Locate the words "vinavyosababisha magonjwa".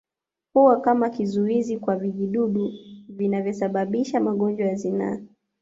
3.09-4.67